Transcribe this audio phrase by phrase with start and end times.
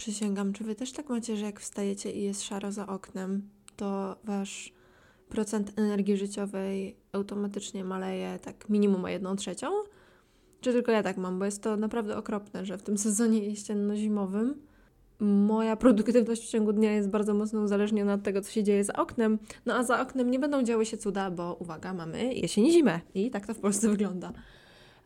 [0.00, 4.16] Przysięgam, czy wy też tak macie, że jak wstajecie i jest szaro za oknem, to
[4.24, 4.72] wasz
[5.28, 9.66] procent energii życiowej automatycznie maleje tak minimum o jedną trzecią?
[10.60, 14.54] Czy tylko ja tak mam, bo jest to naprawdę okropne, że w tym sezonie jesienno-zimowym
[15.20, 18.92] moja produktywność w ciągu dnia jest bardzo mocno uzależniona od tego, co się dzieje za
[18.92, 19.38] oknem.
[19.66, 23.00] No a za oknem nie będą działy się cuda, bo uwaga, mamy jesień i zimę
[23.14, 24.32] i tak to w Polsce wygląda.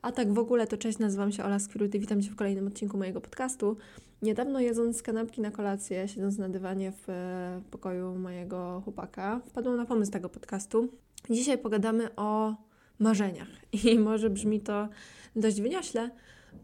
[0.04, 2.66] A tak w ogóle to cześć, nazywam się Ola Skwirut i witam Cię w kolejnym
[2.66, 3.76] odcinku mojego podcastu.
[4.22, 9.84] Niedawno jedząc kanapki na kolację, siedząc na dywanie w e, pokoju mojego chłopaka, wpadłam na
[9.84, 10.88] pomysł tego podcastu.
[11.30, 12.54] Dzisiaj pogadamy o
[12.98, 13.48] marzeniach
[13.84, 14.88] i może brzmi to
[15.36, 16.10] dość wyniośle,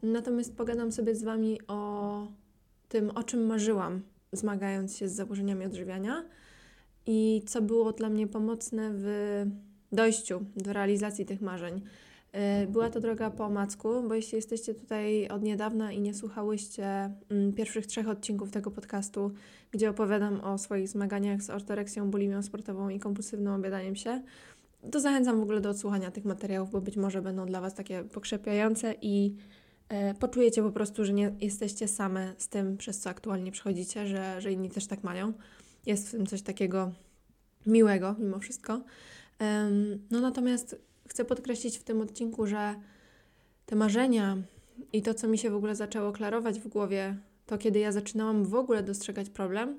[0.03, 2.27] natomiast pogadam sobie z Wami o
[2.89, 4.03] tym, o czym marzyłam,
[4.33, 6.25] zmagając się z zaburzeniami odżywiania
[7.07, 9.07] i co było dla mnie pomocne w
[9.93, 11.83] dojściu do realizacji tych marzeń.
[12.33, 17.11] E, była to droga po omacku, bo jeśli jesteście tutaj od niedawna i nie słuchałyście
[17.29, 19.31] mm, pierwszych trzech odcinków tego podcastu,
[19.71, 24.23] gdzie opowiadam o swoich zmaganiach z ortoreksją, bulimią sportową i kompulsywnym obiadaniem się,
[24.93, 28.05] to zachęcam w ogóle do odsłuchania tych materiałów, bo być może będą dla Was takie
[28.05, 29.37] pokrzepiające i
[29.89, 34.41] e, poczujecie po prostu, że nie jesteście same z tym, przez co aktualnie przechodzicie, że,
[34.41, 35.33] że inni też tak mają.
[35.87, 36.93] Jest w tym coś takiego
[37.67, 38.81] miłego mimo wszystko.
[40.11, 40.77] No natomiast
[41.11, 42.75] chcę podkreślić w tym odcinku, że
[43.67, 44.37] te marzenia
[44.93, 47.17] i to, co mi się w ogóle zaczęło klarować w głowie,
[47.47, 49.77] to kiedy ja zaczynałam w ogóle dostrzegać problem,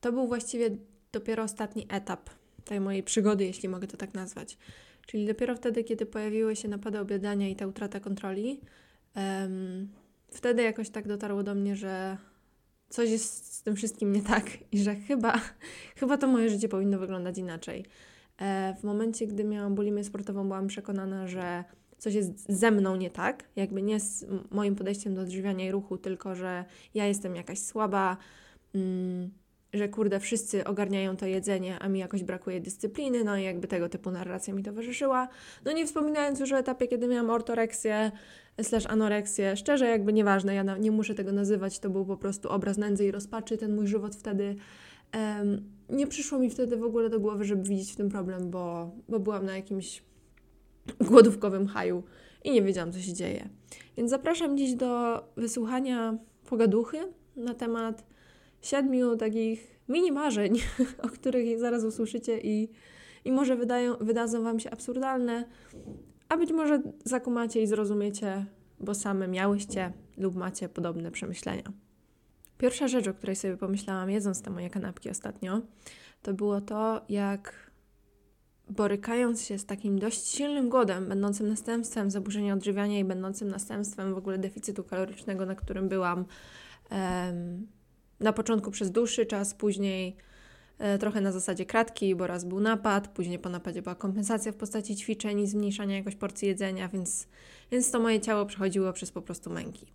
[0.00, 0.70] to był właściwie
[1.12, 2.30] dopiero ostatni etap
[2.64, 4.58] tej mojej przygody, jeśli mogę to tak nazwać.
[5.06, 8.60] Czyli dopiero wtedy, kiedy pojawiły się napady obiadania i ta utrata kontroli,
[9.16, 9.88] um,
[10.28, 12.16] wtedy jakoś tak dotarło do mnie, że
[12.88, 15.40] coś jest z tym wszystkim nie tak i że chyba,
[16.00, 17.84] chyba to moje życie powinno wyglądać inaczej.
[18.40, 21.64] E, w momencie, gdy miałam bulimię sportową, byłam przekonana, że
[21.98, 25.98] coś jest ze mną nie tak, jakby nie z moim podejściem do odżywiania i ruchu,
[25.98, 28.16] tylko że ja jestem jakaś słaba,
[28.74, 29.30] mm,
[29.72, 33.88] że kurde, wszyscy ogarniają to jedzenie, a mi jakoś brakuje dyscypliny, no i jakby tego
[33.88, 35.28] typu narracja mi towarzyszyła.
[35.64, 38.12] No nie wspominając już o etapie, kiedy miałam ortoreksję
[38.62, 42.78] slash anoreksję, szczerze jakby nieważne, ja nie muszę tego nazywać, to był po prostu obraz
[42.78, 44.56] nędzy i rozpaczy, ten mój żywot wtedy
[45.88, 49.20] nie przyszło mi wtedy w ogóle do głowy, żeby widzieć w tym problem, bo, bo
[49.20, 50.02] byłam na jakimś
[51.00, 52.02] głodówkowym haju
[52.44, 53.48] i nie wiedziałam, co się dzieje.
[53.96, 56.98] Więc zapraszam dziś do wysłuchania pogaduchy
[57.36, 58.04] na temat
[58.62, 60.58] siedmiu takich mini marzeń,
[61.04, 62.68] o których zaraz usłyszycie i,
[63.24, 65.44] i może wydają, wydadzą Wam się absurdalne,
[66.28, 68.46] a być może zakumacie i zrozumiecie,
[68.80, 71.83] bo same miałyście lub macie podobne przemyślenia.
[72.64, 75.60] Pierwsza rzecz, o której sobie pomyślałam, jedząc te moje kanapki ostatnio,
[76.22, 77.70] to było to, jak
[78.70, 84.18] borykając się z takim dość silnym głodem, będącym następstwem zaburzenia odżywiania i będącym następstwem w
[84.18, 86.24] ogóle deficytu kalorycznego, na którym byłam
[86.90, 87.66] em,
[88.20, 90.16] na początku przez dłuższy czas, później
[90.78, 94.56] e, trochę na zasadzie kratki, bo raz był napad, później po napadzie była kompensacja w
[94.56, 97.28] postaci ćwiczeń i zmniejszania jakoś porcji jedzenia, więc,
[97.70, 99.86] więc to moje ciało przechodziło przez po prostu męki.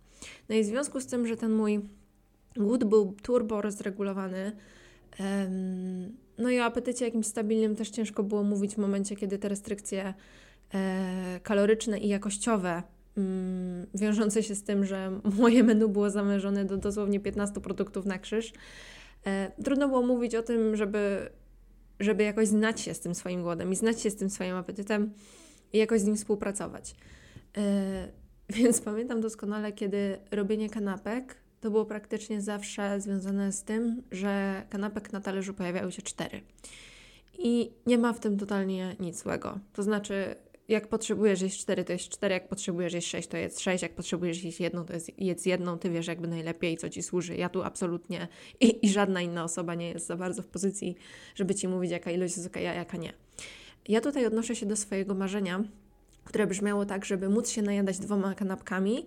[0.48, 1.99] No i w związku z tym, że ten mój
[2.56, 4.52] Głód był turbo rozregulowany.
[6.38, 10.14] No i o apetycie jakimś stabilnym też ciężko było mówić w momencie, kiedy te restrykcje
[10.74, 12.82] e, kaloryczne i jakościowe,
[13.16, 18.18] mm, wiążące się z tym, że moje menu było zamierzone do dosłownie 15 produktów na
[18.18, 18.52] krzyż,
[19.26, 21.30] e, trudno było mówić o tym, żeby,
[22.00, 25.12] żeby jakoś znać się z tym swoim głodem i znać się z tym swoim apetytem
[25.72, 26.94] i jakoś z nim współpracować.
[27.56, 28.08] E,
[28.56, 35.12] więc pamiętam doskonale, kiedy robienie kanapek to było praktycznie zawsze związane z tym, że kanapek
[35.12, 36.40] na talerzu pojawiały się cztery.
[37.38, 39.58] I nie ma w tym totalnie nic złego.
[39.72, 40.34] To znaczy,
[40.68, 43.94] jak potrzebujesz jeść cztery, to jest cztery, jak potrzebujesz jeść sześć, to jest sześć, jak
[43.94, 47.36] potrzebujesz jeść jedną, to jest jedz jedną, ty wiesz jakby najlepiej, co ci służy.
[47.36, 48.28] Ja tu absolutnie
[48.60, 50.96] i, i żadna inna osoba nie jest za bardzo w pozycji,
[51.34, 53.12] żeby ci mówić, jaka ilość jest ok, a jaka nie.
[53.88, 55.64] Ja tutaj odnoszę się do swojego marzenia,
[56.24, 59.06] które brzmiało tak, żeby móc się najadać dwoma kanapkami,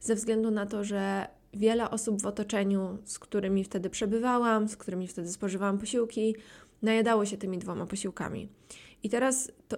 [0.00, 5.08] ze względu na to, że wiele osób w otoczeniu, z którymi wtedy przebywałam, z którymi
[5.08, 6.36] wtedy spożywałam posiłki,
[6.82, 8.48] najadało się tymi dwoma posiłkami.
[9.02, 9.76] I teraz to,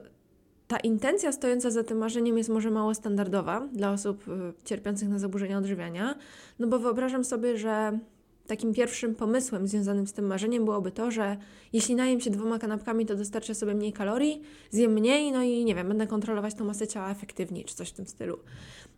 [0.67, 4.33] ta intencja stojąca za tym marzeniem jest może mało standardowa dla osób y,
[4.65, 6.15] cierpiących na zaburzenia odżywiania,
[6.59, 7.99] no bo wyobrażam sobie, że
[8.47, 11.37] takim pierwszym pomysłem związanym z tym marzeniem byłoby to, że
[11.73, 15.75] jeśli najem się dwoma kanapkami, to dostarczę sobie mniej kalorii, zjem mniej, no i nie
[15.75, 18.39] wiem, będę kontrolować tą masę ciała efektywniej, czy coś w tym stylu.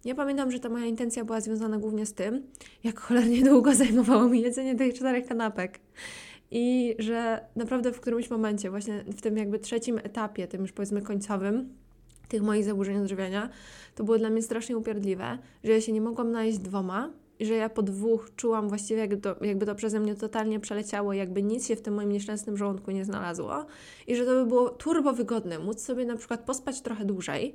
[0.05, 2.43] Ja pamiętam, że ta moja intencja była związana głównie z tym,
[2.85, 5.81] jak cholernie długo zajmowało mi jedzenie tych czterech kanapek.
[6.51, 11.03] I że naprawdę w którymś momencie, właśnie w tym jakby trzecim etapie, tym już powiedzmy
[11.03, 11.69] końcowym,
[12.29, 13.49] tych moich zaburzeń odżywiania,
[13.95, 17.11] to było dla mnie strasznie upierdliwe, że ja się nie mogłam najeść dwoma,
[17.41, 21.43] że ja po dwóch czułam właściwie, jakby to, jakby to przeze mnie totalnie przeleciało, jakby
[21.43, 23.67] nic się w tym moim nieszczęsnym żołądku nie znalazło
[24.07, 27.55] i że to by było turbo wygodne, móc sobie na przykład pospać trochę dłużej.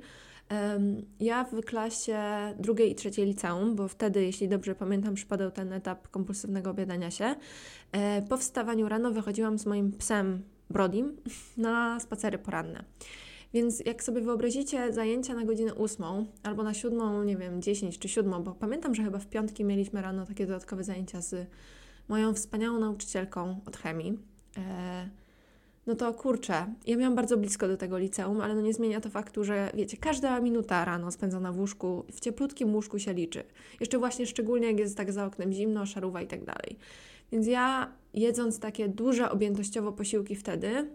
[1.20, 2.18] Ja w klasie
[2.58, 7.34] drugiej i trzeciej liceum, bo wtedy, jeśli dobrze pamiętam, przypadał ten etap kompulsywnego obiadania się,
[7.92, 11.16] e, po wstawaniu rano wychodziłam z moim psem Brodim
[11.56, 12.84] na spacery poranne.
[13.54, 18.08] Więc jak sobie wyobrazicie zajęcia na godzinę ósmą albo na siódmą, nie wiem, dziesięć czy
[18.08, 21.46] siódmą, bo pamiętam, że chyba w piątki mieliśmy rano takie dodatkowe zajęcia z
[22.08, 24.18] moją wspaniałą nauczycielką od chemii.
[24.56, 25.08] E,
[25.86, 29.10] no to kurczę, ja miałam bardzo blisko do tego liceum, ale no nie zmienia to
[29.10, 33.44] faktu, że wiecie, każda minuta rano spędzona w łóżku, w cieplutkim łóżku się liczy.
[33.80, 36.76] Jeszcze właśnie szczególnie jak jest tak za oknem zimno, szaruwa i tak dalej.
[37.32, 40.88] Więc ja jedząc takie duże objętościowo posiłki wtedy,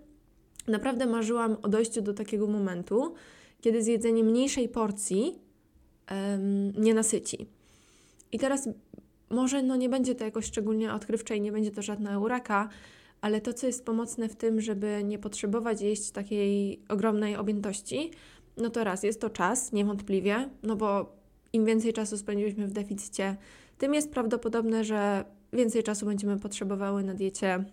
[0.69, 3.13] naprawdę marzyłam o dojściu do takiego momentu,
[3.61, 5.39] kiedy zjedzenie mniejszej porcji
[6.11, 7.47] um, nie nasyci.
[8.31, 8.69] I teraz
[9.29, 12.69] może no nie będzie to jakoś szczególnie odkrywcze i nie będzie to żadna eureka,
[13.21, 18.11] ale to, co jest pomocne w tym, żeby nie potrzebować jeść takiej ogromnej objętości,
[18.57, 21.15] no to raz, jest to czas, niewątpliwie, no bo
[21.53, 23.37] im więcej czasu spędziliśmy w deficycie,
[23.77, 27.63] tym jest prawdopodobne, że więcej czasu będziemy potrzebowały na diecie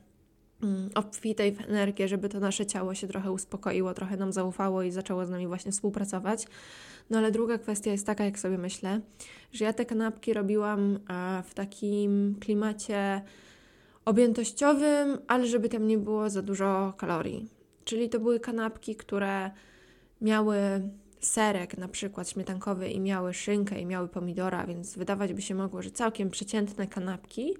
[0.95, 5.27] obfitej w energię, żeby to nasze ciało się trochę uspokoiło, trochę nam zaufało i zaczęło
[5.27, 6.47] z nami właśnie współpracować.
[7.11, 9.01] No ale druga kwestia jest taka, jak sobie myślę,
[9.53, 10.99] że ja te kanapki robiłam
[11.45, 13.23] w takim klimacie
[14.05, 17.49] objętościowym, ale żeby tam nie było za dużo kalorii.
[17.85, 19.51] Czyli to były kanapki, które
[20.21, 20.59] miały
[21.21, 25.83] serek na przykład śmietankowy i miały szynkę i miały pomidora, więc wydawać by się mogło,
[25.83, 27.57] że całkiem przeciętne kanapki,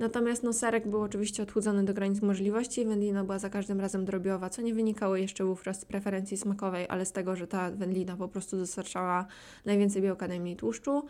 [0.00, 4.50] Natomiast no, serek był oczywiście odchudzony do granic możliwości, wędlina była za każdym razem drobiowa,
[4.50, 8.28] co nie wynikało jeszcze wówczas z preferencji smakowej, ale z tego, że ta wędlina po
[8.28, 9.26] prostu dostarczała
[9.64, 11.04] najwięcej białka, najmniej tłuszczu.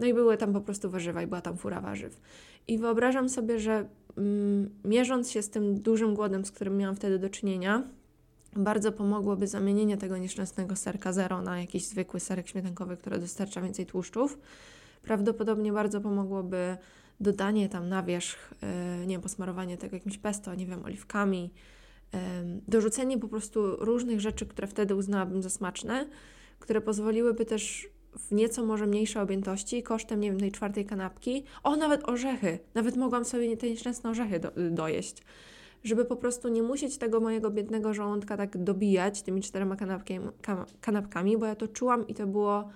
[0.00, 2.20] No i były tam po prostu warzywa i była tam fura warzyw.
[2.68, 7.18] I wyobrażam sobie, że mm, mierząc się z tym dużym głodem, z którym miałam wtedy
[7.18, 7.82] do czynienia,
[8.56, 13.86] bardzo pomogłoby zamienienie tego nieszczęsnego serka zero na jakiś zwykły serek śmietankowy, który dostarcza więcej
[13.86, 14.38] tłuszczów.
[15.02, 16.76] Prawdopodobnie bardzo pomogłoby
[17.20, 21.50] dodanie tam na wierzch, e, nie wiem, posmarowanie tego jakimś pesto, nie wiem, oliwkami,
[22.68, 26.06] dorzucenie po prostu różnych rzeczy, które wtedy uznałabym za smaczne,
[26.58, 31.44] które pozwoliłyby też w nieco może mniejszej objętości, kosztem, nie wiem, tej czwartej kanapki.
[31.62, 32.58] O, nawet orzechy!
[32.74, 35.22] Nawet mogłam sobie te nieszczęsne orzechy do, dojeść.
[35.84, 39.76] Żeby po prostu nie musieć tego mojego biednego żołądka tak dobijać tymi czterema
[40.80, 42.68] kanapkami, bo ja to czułam i to było,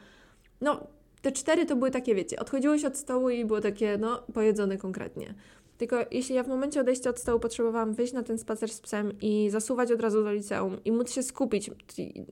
[0.61, 0.87] no,
[1.23, 5.35] te cztery to były takie, wiecie, odchodziłeś od stołu i było takie, no, pojedzone konkretnie.
[5.79, 9.13] Tylko jeśli ja w momencie odejścia od stołu potrzebowałam wyjść na ten spacer z psem
[9.21, 11.71] i zasuwać od razu do liceum i móc się skupić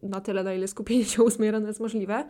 [0.03, 2.25] na tyle, na ile skupienie się ósmej jest możliwe,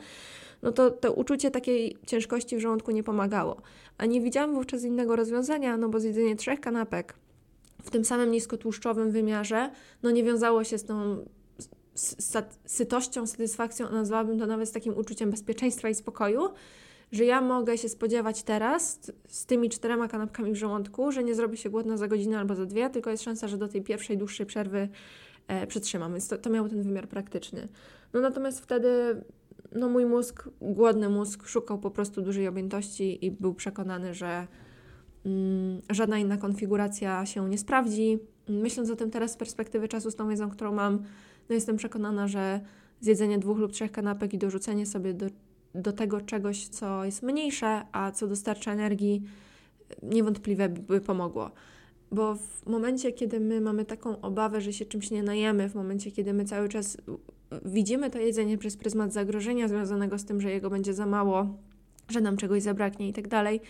[0.62, 3.62] no to to uczucie takiej ciężkości w żołądku nie pomagało.
[3.98, 7.14] A nie widziałam wówczas innego rozwiązania, no bo zjedzenie trzech kanapek
[7.82, 9.70] w tym samym niskotłuszczowym wymiarze,
[10.02, 11.24] no nie wiązało się z tą
[12.66, 16.48] sytością, satysfakcją, nazwałabym to nawet z takim uczuciem bezpieczeństwa i spokoju,
[17.12, 21.56] że ja mogę się spodziewać teraz z tymi czterema kanapkami w żołądku, że nie zrobi
[21.56, 24.46] się głodna za godzinę albo za dwie, tylko jest szansa, że do tej pierwszej, dłuższej
[24.46, 24.88] przerwy
[25.48, 26.12] e, przetrzymam.
[26.12, 27.68] Więc to, to miało ten wymiar praktyczny.
[28.12, 29.22] No natomiast wtedy
[29.72, 34.46] no mój mózg, głodny mózg, szukał po prostu dużej objętości i był przekonany, że
[35.26, 38.18] mm, żadna inna konfiguracja się nie sprawdzi.
[38.48, 41.02] Myśląc o tym teraz z perspektywy czasu, z tą wiedzą, którą mam,
[41.48, 42.60] no jestem przekonana, że
[43.00, 45.26] zjedzenie dwóch lub trzech kanapek i dorzucenie sobie do,
[45.74, 49.22] do tego czegoś, co jest mniejsze, a co dostarcza energii,
[50.02, 51.50] niewątpliwie by pomogło.
[52.12, 56.10] Bo w momencie, kiedy my mamy taką obawę, że się czymś nie najemy, w momencie,
[56.10, 56.96] kiedy my cały czas
[57.64, 61.46] widzimy to jedzenie przez pryzmat zagrożenia związanego z tym, że jego będzie za mało,
[62.08, 63.60] że nam czegoś zabraknie i tak dalej,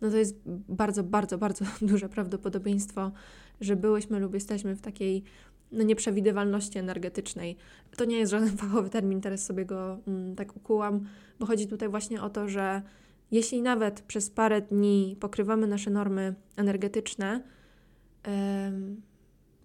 [0.00, 0.36] no to jest
[0.68, 3.12] bardzo, bardzo, bardzo duże prawdopodobieństwo,
[3.60, 5.24] że byłyśmy lub jesteśmy w takiej
[5.72, 7.56] nieprzewidywalności energetycznej.
[7.96, 11.00] To nie jest żaden fachowy termin, teraz sobie go mm, tak ukułam,
[11.40, 12.82] bo chodzi tutaj właśnie o to, że
[13.30, 17.42] jeśli nawet przez parę dni pokrywamy nasze normy energetyczne,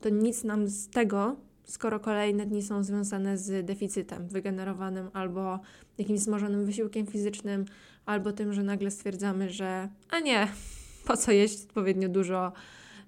[0.01, 5.60] to nic nam z tego, skoro kolejne dni są związane z deficytem wygenerowanym albo
[5.98, 7.65] jakimś wzmożonym wysiłkiem fizycznym,
[8.05, 10.48] albo tym, że nagle stwierdzamy, że a nie,
[11.07, 12.51] po co jeść odpowiednio dużo,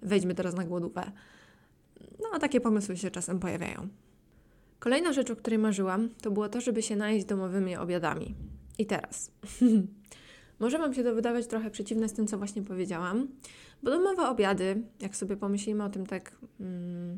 [0.02, 1.12] wejdźmy teraz na głodówkę.
[2.20, 3.88] No, a takie pomysły się czasem pojawiają.
[4.80, 8.36] Kolejna rzecz, o której marzyłam, to było to, żeby się najeść domowymi obiadami.
[8.78, 9.32] I teraz.
[10.60, 13.28] Może Wam się to wydawać trochę przeciwne z tym, co właśnie powiedziałam,
[13.84, 16.36] bo domowe obiady, jak sobie pomyślimy o tym tak.
[16.58, 17.18] Hmm,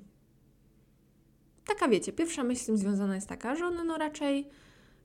[1.65, 4.47] taka wiecie, pierwsza myśl z tym związana jest taka, że one no raczej,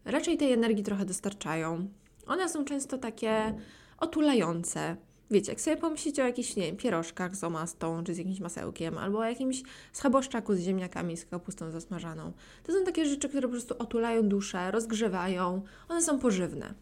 [0.05, 1.89] raczej tej energii trochę dostarczają.
[2.27, 3.55] One są często takie
[3.99, 4.97] otulające.
[5.31, 8.99] Wiecie, jak sobie pomyślicie o jakichś, nie wiem, pierożkach z omastą, czy z jakimś masełkiem,
[8.99, 9.63] albo o jakimś
[9.93, 12.33] schaboszczaku z ziemniakami, z kapustą zasmażaną.
[12.63, 16.75] To są takie rzeczy, które po prostu otulają duszę, rozgrzewają, one są pożywne.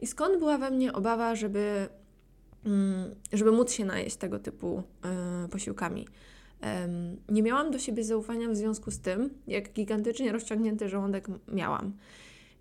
[0.00, 1.88] I skąd była we mnie obawa, żeby,
[2.64, 4.82] mm, żeby móc się najeść tego typu
[5.42, 6.06] yy, posiłkami?
[7.28, 11.92] nie miałam do siebie zaufania w związku z tym, jak gigantycznie rozciągnięty żołądek miałam.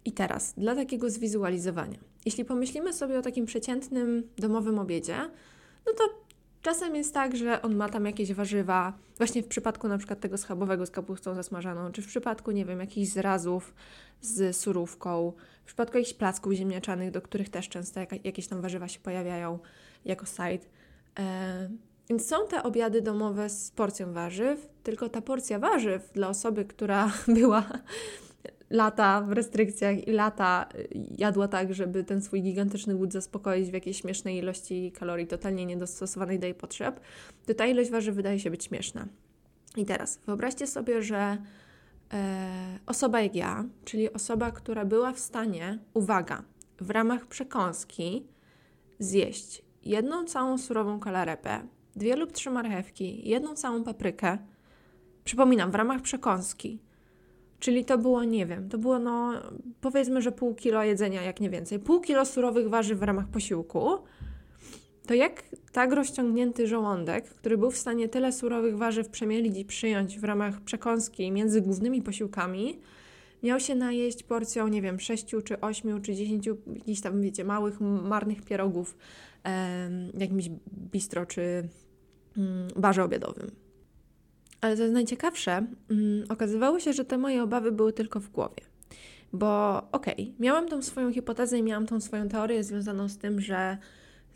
[0.07, 1.97] I teraz, dla takiego zwizualizowania.
[2.25, 5.17] Jeśli pomyślimy sobie o takim przeciętnym domowym obiedzie,
[5.85, 6.03] no to
[6.61, 10.37] czasem jest tak, że on ma tam jakieś warzywa, właśnie w przypadku na przykład tego
[10.37, 13.73] schabowego z kapustą zasmażaną, czy w przypadku, nie wiem, jakichś zrazów
[14.21, 15.33] z surówką,
[15.63, 19.59] w przypadku jakichś placków ziemniaczanych, do których też często jakieś tam warzywa się pojawiają
[20.05, 20.65] jako side.
[21.19, 21.69] E,
[22.09, 27.11] więc są te obiady domowe z porcją warzyw, tylko ta porcja warzyw dla osoby, która
[27.39, 27.63] była
[28.69, 33.73] lata w restrykcjach i lata y, jadła tak, żeby ten swój gigantyczny głód zaspokoić w
[33.73, 36.99] jakiejś śmiesznej ilości kalorii, totalnie niedostosowanej do jej potrzeb,
[37.45, 39.07] to ta ilość warzyw wydaje się być śmieszna.
[39.77, 41.37] I teraz wyobraźcie sobie, że
[42.13, 46.43] e, osoba jak ja, czyli osoba, która była w stanie, uwaga,
[46.81, 48.27] w ramach przekąski
[48.99, 51.61] zjeść jedną całą surową kalarepę,
[51.95, 54.37] dwie lub trzy marchewki, jedną całą paprykę.
[55.23, 56.79] Przypominam, w ramach przekąski.
[57.59, 59.33] Czyli to było, nie wiem, to było no,
[59.81, 61.79] powiedzmy, że pół kilo jedzenia, jak nie więcej.
[61.79, 63.97] Pół kilo surowych warzyw w ramach posiłku.
[65.07, 70.19] To jak tak rozciągnięty żołądek, który był w stanie tyle surowych warzyw przemielić i przyjąć
[70.19, 72.79] w ramach przekąski między głównymi posiłkami,
[73.43, 77.81] miał się najeść porcją, nie wiem, sześciu czy ośmiu czy dziesięciu jakichś tam, wiecie, małych,
[77.81, 78.97] marnych pierogów
[80.13, 80.49] w jakimś
[80.91, 81.69] bistro czy
[82.37, 83.51] Mm, barze obiadowym.
[84.61, 88.61] Ale co jest najciekawsze, mm, okazywało się, że te moje obawy były tylko w głowie.
[89.33, 93.41] Bo okej, okay, miałam tą swoją hipotezę i miałam tą swoją teorię związaną z tym,
[93.41, 93.77] że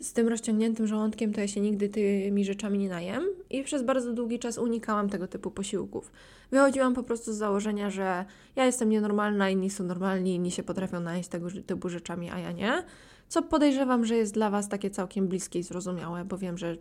[0.00, 4.12] z tym rozciągniętym żołądkiem to ja się nigdy tymi rzeczami nie najem i przez bardzo
[4.12, 6.12] długi czas unikałam tego typu posiłków.
[6.50, 8.24] Wychodziłam po prostu z założenia, że
[8.56, 12.52] ja jestem nienormalna, inni są normalni, inni się potrafią najeść tego typu rzeczami, a ja
[12.52, 12.84] nie.
[13.28, 16.76] Co podejrzewam, że jest dla Was takie całkiem bliskie i zrozumiałe, bo wiem, że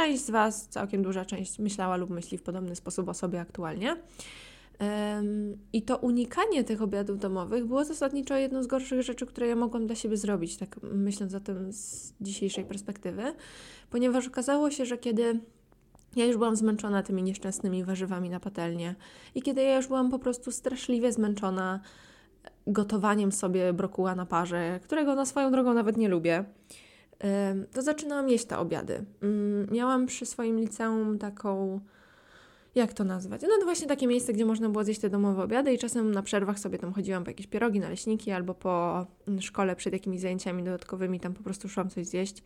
[0.00, 3.96] Część z Was, całkiem duża część, myślała lub myśli w podobny sposób o sobie aktualnie.
[5.72, 9.86] I to unikanie tych obiadów domowych było zasadniczo jedną z gorszych rzeczy, które ja mogłam
[9.86, 13.22] dla siebie zrobić, tak myśląc o tym z dzisiejszej perspektywy,
[13.90, 15.40] ponieważ okazało się, że kiedy
[16.16, 18.94] ja już byłam zmęczona tymi nieszczęsnymi warzywami na patelnię
[19.34, 21.80] i kiedy ja już byłam po prostu straszliwie zmęczona
[22.66, 26.44] gotowaniem sobie brokuła na parze, którego na swoją drogą nawet nie lubię,
[27.72, 29.04] to zaczynałam jeść te obiady.
[29.22, 31.80] Mm, miałam przy swoim liceum taką,
[32.74, 33.42] jak to nazwać?
[33.42, 36.22] No to właśnie takie miejsce, gdzie można było zjeść te domowe obiady i czasem na
[36.22, 40.62] przerwach sobie tam chodziłam po jakieś pierogi, naleśniki albo po mm, szkole przed jakimiś zajęciami
[40.62, 42.42] dodatkowymi tam po prostu szłam coś zjeść.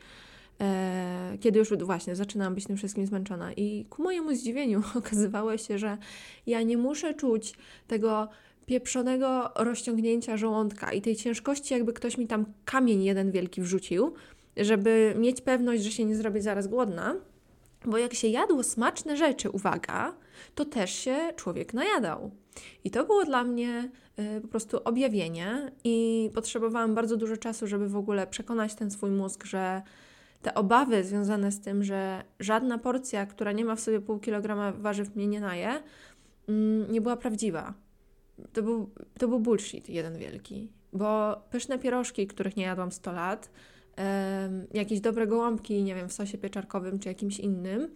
[0.60, 3.52] E, kiedy już właśnie zaczynałam być tym wszystkim zmęczona.
[3.52, 5.98] I ku mojemu zdziwieniu okazywało się, że
[6.46, 7.54] ja nie muszę czuć
[7.86, 8.28] tego
[8.66, 14.14] pieprzonego rozciągnięcia żołądka i tej ciężkości, jakby ktoś mi tam kamień jeden wielki wrzucił,
[14.56, 17.14] żeby mieć pewność, że się nie zrobię zaraz głodna,
[17.84, 20.14] bo jak się jadło smaczne rzeczy, uwaga,
[20.54, 22.30] to też się człowiek najadał.
[22.84, 23.90] I to było dla mnie
[24.36, 29.10] y, po prostu objawienie, i potrzebowałam bardzo dużo czasu, żeby w ogóle przekonać ten swój
[29.10, 29.82] mózg, że
[30.42, 34.72] te obawy związane z tym, że żadna porcja, która nie ma w sobie pół kilograma
[34.72, 35.82] warzyw, mnie nie naje,
[36.48, 37.74] mm, nie była prawdziwa.
[38.52, 43.50] To był, to był bullshit jeden wielki, bo pyszne pierożki, których nie jadłam 100 lat,
[44.74, 47.88] jakieś dobre gołąbki, nie wiem, w sosie pieczarkowym czy jakimś innym,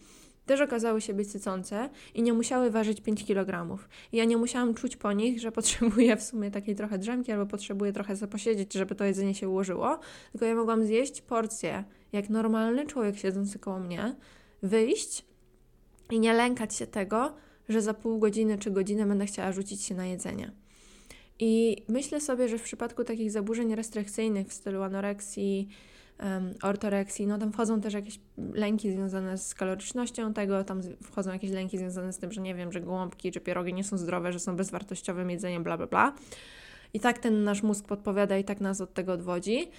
[0.48, 3.78] też okazały się być sycące i nie musiały ważyć 5 kg.
[4.12, 7.92] Ja nie musiałam czuć po nich, że potrzebuję w sumie takiej trochę drzemki albo potrzebuję
[7.92, 9.98] trochę zaposiedzieć, żeby to jedzenie się ułożyło,
[10.32, 14.16] tylko ja mogłam zjeść porcję jak normalny człowiek siedzący koło mnie,
[14.62, 15.24] wyjść
[16.10, 17.34] i nie lękać się tego,
[17.68, 20.52] że za pół godziny czy godzinę będę chciała rzucić się na jedzenie.
[21.38, 25.68] I myślę sobie, że w przypadku takich zaburzeń restrykcyjnych w stylu anoreksji,
[26.20, 28.20] um, ortoreksji, no tam wchodzą też jakieś
[28.52, 32.72] lęki związane z kalorycznością tego, tam wchodzą jakieś lęki związane z tym, że nie wiem,
[32.72, 36.14] że gołąbki czy pierogi nie są zdrowe, że są bezwartościowym jedzeniem, bla, bla, bla.
[36.94, 39.70] I tak ten nasz mózg podpowiada i tak nas od tego odwodzi.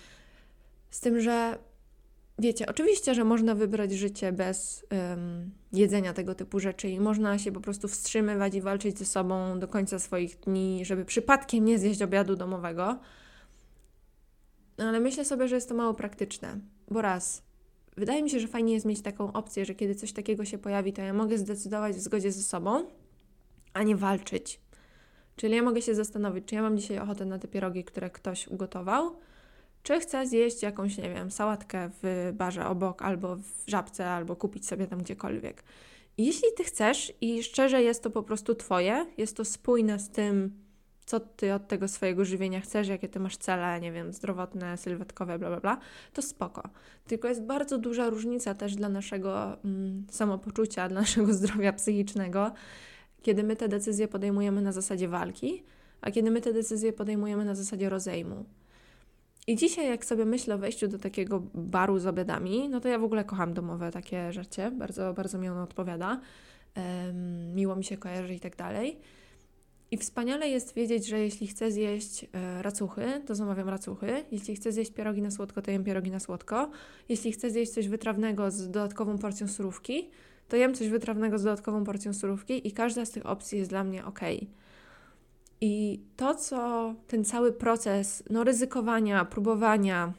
[0.90, 1.58] Z tym, że
[2.40, 7.52] wiecie, oczywiście, że można wybrać życie bez um, jedzenia tego typu rzeczy i można się
[7.52, 12.02] po prostu wstrzymywać i walczyć ze sobą do końca swoich dni, żeby przypadkiem nie zjeść
[12.02, 13.00] obiadu domowego.
[14.78, 16.60] No, ale myślę sobie, że jest to mało praktyczne,
[16.92, 17.44] bo raz,
[17.98, 20.94] wydaje mi się, że fajnie jest mieć taką opcję, że kiedy coś takiego się pojawi,
[20.94, 22.84] to ja mogę zdecydować w zgodzie ze sobą,
[23.74, 24.60] a nie walczyć.
[25.36, 28.48] Czyli ja mogę się zastanowić, czy ja mam dzisiaj ochotę na te pierogi, które ktoś
[28.48, 29.16] ugotował,
[29.84, 34.68] Czy chcę zjeść jakąś, nie wiem, sałatkę w barze obok, albo w żabce, albo kupić
[34.68, 35.64] sobie tam gdziekolwiek.
[36.18, 40.52] Jeśli ty chcesz i szczerze jest to po prostu twoje, jest to spójne z tym,
[41.06, 45.40] co ty od tego swojego żywienia chcesz, jakie ty masz cele, nie wiem, zdrowotne, sylwetkowe,
[45.40, 45.78] bla, bla, bla,
[46.14, 46.70] to spoko.
[47.08, 52.52] Tylko jest bardzo duża różnica też dla naszego mm, samopoczucia, dla naszego zdrowia psychicznego,
[53.22, 55.64] kiedy my te decyzje podejmujemy na zasadzie walki,
[56.02, 58.46] a kiedy my te decyzje podejmujemy na zasadzie rozejmu.
[59.50, 63.00] I dzisiaj, jak sobie myślę o wejściu do takiego baru z obiadami, no to ja
[63.00, 66.22] w ogóle kocham domowe takie rzeczy, bardzo, bardzo mi ono odpowiada,
[66.78, 69.00] um, miło mi się kojarzy i tak dalej.
[69.92, 74.24] I wspaniale jest wiedzieć, że jeśli chcę zjeść e, racuchy, to zamawiam racuchy.
[74.32, 76.70] Jeśli chcę zjeść pierogi na słodko, to jem pierogi na słodko.
[77.10, 80.10] Jeśli chcę zjeść coś wytrawnego z dodatkową porcją surówki,
[80.48, 83.84] to jem coś wytrawnego z dodatkową porcją surówki i każda z tych opcji jest dla
[83.84, 84.20] mnie ok.
[85.62, 90.14] I to, co ten cały proces no, ryzykowania, próbowania,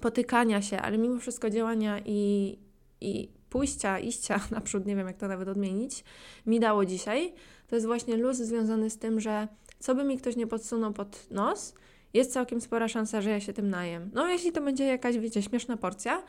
[0.00, 2.58] potykania się, ale mimo wszystko działania i,
[3.00, 6.04] i pójścia, iścia naprzód, nie wiem jak to nawet odmienić,
[6.46, 7.34] mi dało dzisiaj,
[7.68, 11.30] to jest właśnie luz związany z tym, że co by mi ktoś nie podsunął pod
[11.30, 11.74] nos,
[12.14, 14.10] jest całkiem spora szansa, że ja się tym najem.
[14.14, 16.22] No, jeśli to będzie jakaś, wiecie, śmieszna porcja,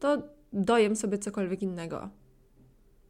[0.00, 2.08] to dojem sobie cokolwiek innego.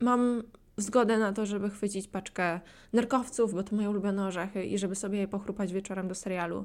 [0.01, 0.43] Mam
[0.77, 2.61] zgodę na to, żeby chwycić paczkę
[2.93, 6.65] nerkowców, bo to moje ulubione orzechy i żeby sobie je pochrupać wieczorem do serialu.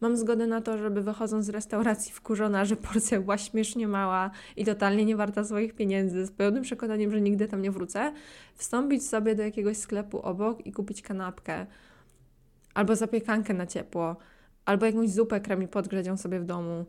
[0.00, 4.64] Mam zgodę na to, żeby wychodząc z restauracji wkurzona, że porcja była śmiesznie mała i
[4.64, 8.12] totalnie nie warta swoich pieniędzy, z pełnym przekonaniem, że nigdy tam nie wrócę,
[8.54, 11.66] wstąpić sobie do jakiegoś sklepu obok i kupić kanapkę
[12.74, 14.16] albo zapiekankę na ciepło,
[14.64, 15.68] albo jakąś zupę kremi
[16.06, 16.86] ją sobie w domu.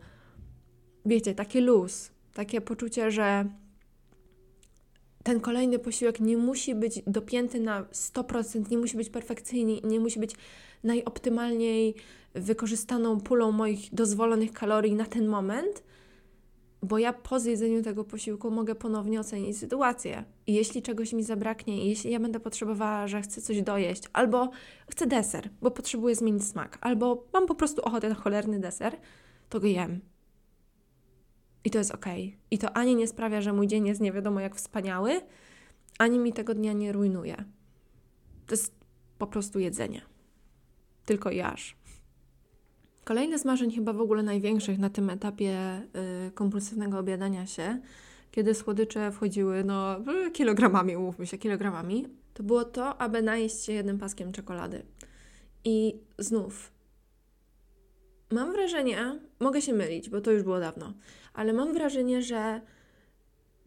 [1.06, 3.46] Wiecie, taki luz, takie poczucie, że
[5.28, 10.20] ten kolejny posiłek nie musi być dopięty na 100%, nie musi być perfekcyjny, nie musi
[10.20, 10.36] być
[10.84, 11.96] najoptymalniej
[12.34, 15.84] wykorzystaną pulą moich dozwolonych kalorii na ten moment,
[16.84, 20.24] bo ja po zjedzeniu tego posiłku mogę ponownie ocenić sytuację.
[20.48, 24.50] I jeśli czegoś mi zabraknie, jeśli ja będę potrzebowała, że chcę coś dojeść, albo
[24.92, 28.98] chcę deser, bo potrzebuję zmienić smak, albo mam po prostu ochotę na cholerny deser,
[29.50, 30.00] to go jem.
[31.68, 32.06] I to jest ok.
[32.52, 35.22] I to ani nie sprawia, że mój dzień jest nie wiadomo jak wspaniały,
[36.00, 37.36] ani mi tego dnia nie rujnuje.
[38.46, 38.76] To jest
[39.18, 40.02] po prostu jedzenie.
[41.06, 41.78] Tylko i aż.
[43.04, 45.82] Kolejne z marzeń, chyba w ogóle największych na tym etapie
[46.28, 47.82] y, kompulsywnego obiadania się,
[48.32, 49.96] kiedy słodycze wchodziły no,
[50.34, 54.86] kilogramami, umówmy się, kilogramami, to było to, aby najeść się jednym paskiem czekolady.
[55.64, 56.72] I znów,
[58.32, 60.94] mam wrażenie, mogę się mylić, bo to już było dawno,
[61.38, 62.62] ale mam wrażenie, że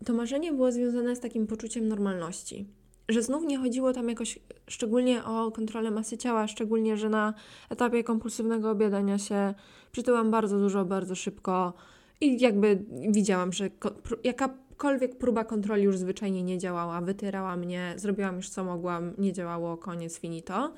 [0.05, 2.67] to marzenie było związane z takim poczuciem normalności.
[3.09, 7.35] Że znów nie chodziło tam jakoś szczególnie o kontrolę masy ciała, szczególnie, że na
[7.69, 9.55] etapie kompulsywnego obiadania się
[9.93, 11.73] przytyłam bardzo dużo, bardzo szybko
[12.21, 13.71] i jakby widziałam, że
[14.25, 19.77] jakakolwiek próba kontroli już zwyczajnie nie działała, wytyrała mnie, zrobiłam już co mogłam, nie działało,
[19.77, 20.75] koniec, finito.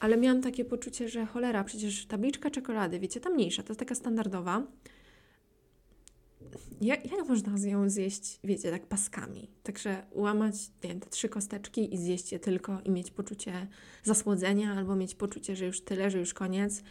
[0.00, 3.94] Ale miałam takie poczucie, że cholera, przecież tabliczka czekolady, wiecie, ta mniejsza, to jest taka
[3.94, 4.62] standardowa,
[6.80, 9.48] jak, jak można ją zjeść, wiecie, tak paskami?
[9.62, 13.66] Także łamać nie te trzy kosteczki i zjeść je tylko i mieć poczucie
[14.02, 16.82] zasłodzenia albo mieć poczucie, że już tyle, że już koniec.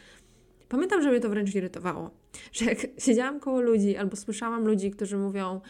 [0.69, 2.11] Pamiętam, że mnie to wręcz irytowało,
[2.53, 5.61] że jak siedziałam koło ludzi albo słyszałam ludzi, którzy mówią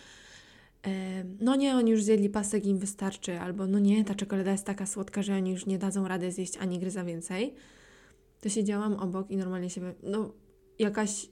[0.88, 4.66] e, no nie, oni już zjedli pasek im wystarczy, albo no nie, ta czekolada jest
[4.66, 7.54] taka słodka, że oni już nie dadzą rady zjeść ani gryza więcej,
[8.42, 10.34] to siedziałam obok i normalnie się, no
[10.80, 11.30] jakaś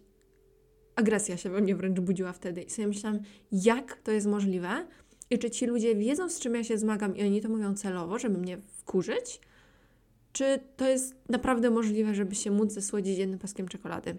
[0.95, 2.61] agresja się we mnie wręcz budziła wtedy.
[2.61, 3.19] I sobie myślałam,
[3.51, 4.85] jak to jest możliwe
[5.29, 8.19] i czy ci ludzie wiedzą, z czym ja się zmagam i oni to mówią celowo,
[8.19, 9.41] żeby mnie wkurzyć?
[10.33, 14.17] Czy to jest naprawdę możliwe, żeby się móc zesłodzić jednym paskiem czekolady?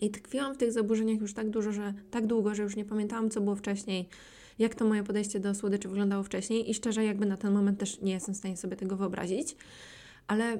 [0.00, 3.30] I tkwiłam w tych zaburzeniach już tak dużo, że tak długo, że już nie pamiętałam,
[3.30, 4.08] co było wcześniej,
[4.58, 8.00] jak to moje podejście do słodyczy wyglądało wcześniej i szczerze jakby na ten moment też
[8.00, 9.56] nie jestem w stanie sobie tego wyobrazić.
[10.26, 10.58] Ale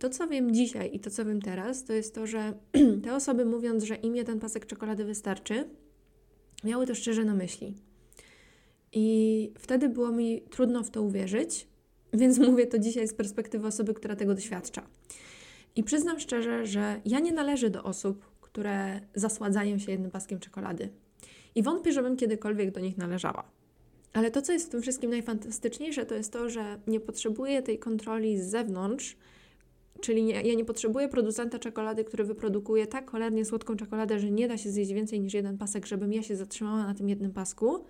[0.00, 2.54] to, co wiem dzisiaj i to, co wiem teraz, to jest to, że
[3.04, 5.68] te osoby mówiąc, że im ten pasek czekolady wystarczy,
[6.64, 7.74] miały to szczerze na myśli.
[8.92, 11.66] I wtedy było mi trudno w to uwierzyć,
[12.20, 14.86] więc mówię to dzisiaj z perspektywy osoby, która tego doświadcza.
[15.76, 20.88] I przyznam szczerze, że ja nie należę do osób, które zasładzają się jednym paskiem czekolady.
[21.54, 23.44] I wątpię, żebym kiedykolwiek do nich należała.
[24.12, 27.78] Ale to, co jest w tym wszystkim najfantastyczniejsze, to jest to, że nie potrzebuję tej
[27.78, 29.16] kontroli z zewnątrz,
[30.00, 34.48] Czyli nie, ja nie potrzebuję producenta czekolady, który wyprodukuje tak cholernie słodką czekoladę, że nie
[34.48, 37.84] da się zjeść więcej niż jeden pasek, żebym ja się zatrzymała na tym jednym pasku,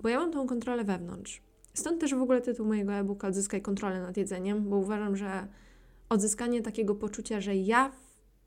[0.00, 1.42] bo ja mam tą kontrolę wewnątrz.
[1.74, 5.46] Stąd też w ogóle tytuł mojego e-booka Odzyskaj kontrolę nad jedzeniem, bo uważam, że
[6.08, 7.92] odzyskanie takiego poczucia, że ja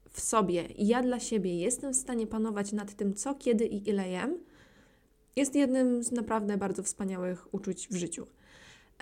[0.09, 4.09] w sobie ja dla siebie jestem w stanie panować nad tym, co, kiedy i ile
[4.09, 4.37] jem,
[5.35, 8.27] jest jednym z naprawdę bardzo wspaniałych uczuć w życiu.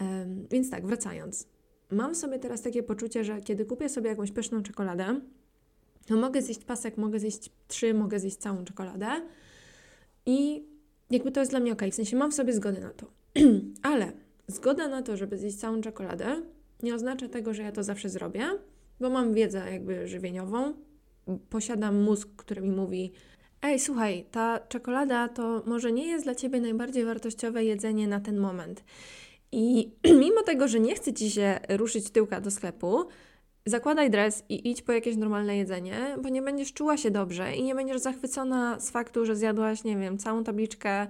[0.01, 1.47] Um, więc tak, wracając.
[1.93, 5.19] Mam sobie teraz takie poczucie, że kiedy kupię sobie jakąś pyszną czekoladę,
[6.05, 9.07] to mogę zjeść pasek, mogę zjeść trzy, mogę zjeść całą czekoladę
[10.25, 10.65] i
[11.09, 11.81] jakby to jest dla mnie ok.
[11.91, 13.05] W sensie mam w sobie zgodę na to.
[13.91, 14.11] Ale
[14.47, 16.41] zgoda na to, żeby zjeść całą czekoladę,
[16.83, 18.45] nie oznacza tego, że ja to zawsze zrobię,
[18.99, 20.73] bo mam wiedzę jakby żywieniową,
[21.49, 23.11] posiadam mózg, który mi mówi:
[23.61, 28.37] Ej, słuchaj, ta czekolada to może nie jest dla ciebie najbardziej wartościowe jedzenie na ten
[28.37, 28.83] moment.
[29.53, 29.91] I
[30.23, 33.05] mimo tego, że nie chce ci się ruszyć tyłka do sklepu,
[33.65, 37.63] zakładaj dres i idź po jakieś normalne jedzenie, bo nie będziesz czuła się dobrze i
[37.63, 41.07] nie będziesz zachwycona z faktu, że zjadłaś, nie wiem, całą tabliczkę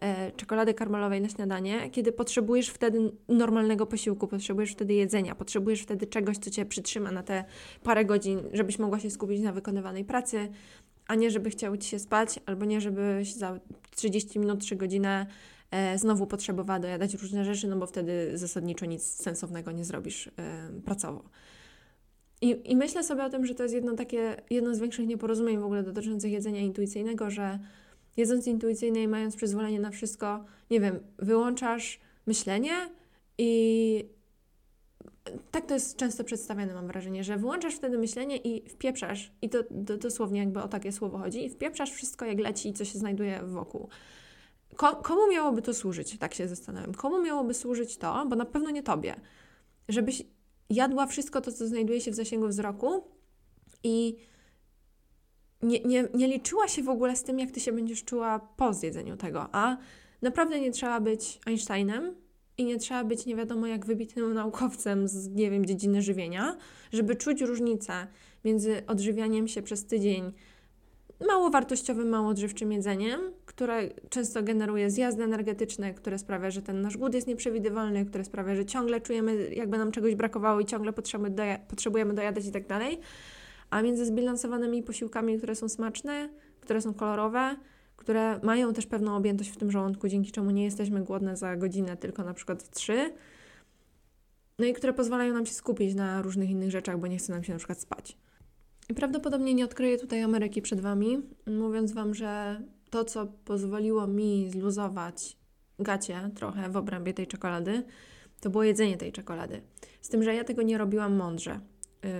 [0.00, 6.06] e, czekolady karmelowej na śniadanie, kiedy potrzebujesz wtedy normalnego posiłku, potrzebujesz wtedy jedzenia, potrzebujesz wtedy
[6.06, 7.44] czegoś, co cię przytrzyma na te
[7.82, 10.48] parę godzin, żebyś mogła się skupić na wykonywanej pracy,
[11.06, 13.60] a nie żeby chciało ci się spać, albo nie żebyś za
[13.96, 15.26] 30 minut, 3 godziny
[15.96, 20.30] znowu potrzebowała dojadać różne rzeczy, no bo wtedy zasadniczo nic sensownego nie zrobisz e,
[20.84, 21.24] pracowo.
[22.40, 25.58] I, I myślę sobie o tym, że to jest jedno takie, jedno z większych nieporozumień
[25.58, 27.58] w ogóle dotyczących jedzenia intuicyjnego, że
[28.16, 32.72] jedząc intuicyjnie i mając przyzwolenie na wszystko, nie wiem, wyłączasz myślenie
[33.38, 34.08] i
[35.50, 39.58] tak to jest często przedstawiane, mam wrażenie, że wyłączasz wtedy myślenie i wpieprzasz, i to,
[39.86, 43.40] to dosłownie jakby o takie słowo chodzi, i wpieprzasz wszystko jak leci co się znajduje
[43.42, 43.88] wokół.
[44.76, 46.18] Komu miałoby to służyć?
[46.18, 46.94] Tak się zastanawiam.
[46.94, 48.26] Komu miałoby służyć to?
[48.28, 49.14] Bo na pewno nie tobie.
[49.88, 50.22] Żebyś
[50.70, 53.04] jadła wszystko to, co znajduje się w zasięgu wzroku
[53.82, 54.16] i
[55.62, 58.74] nie, nie, nie liczyła się w ogóle z tym, jak ty się będziesz czuła po
[58.74, 59.48] zjedzeniu tego.
[59.52, 59.76] A
[60.22, 62.14] naprawdę nie trzeba być Einsteinem
[62.58, 66.56] i nie trzeba być nie wiadomo jak wybitnym naukowcem z, nie wiem, dziedziny żywienia,
[66.92, 68.06] żeby czuć różnicę
[68.44, 70.32] między odżywianiem się przez tydzień
[71.26, 73.20] mało wartościowym, mało odżywczym jedzeniem,
[73.54, 78.54] które często generuje zjazdy energetyczne, które sprawia, że ten nasz głód jest nieprzewidywalny, które sprawia,
[78.54, 82.66] że ciągle czujemy, jakby nam czegoś brakowało i ciągle potrzebujemy, doja potrzebujemy dojadać i tak
[82.66, 83.00] dalej.
[83.70, 86.28] A między zbilansowanymi posiłkami, które są smaczne,
[86.60, 87.56] które są kolorowe,
[87.96, 91.96] które mają też pewną objętość w tym żołądku, dzięki czemu nie jesteśmy głodne za godzinę,
[91.96, 93.12] tylko na przykład trzy,
[94.58, 97.44] no i które pozwalają nam się skupić na różnych innych rzeczach, bo nie chce nam
[97.44, 98.16] się na przykład spać.
[98.88, 102.60] I prawdopodobnie nie odkryję tutaj Ameryki przed Wami, mówiąc Wam, że
[102.94, 105.36] to, co pozwoliło mi zluzować
[105.78, 107.82] gacie trochę w obrębie tej czekolady,
[108.40, 109.62] to było jedzenie tej czekolady.
[110.00, 111.60] Z tym, że ja tego nie robiłam mądrze.
[112.02, 112.10] Yy,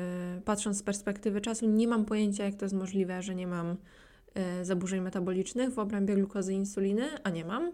[0.45, 3.77] patrząc z perspektywy czasu, nie mam pojęcia, jak to jest możliwe, że nie mam
[4.35, 7.73] yy, zaburzeń metabolicznych w obrębie glukozy i insuliny, a nie mam.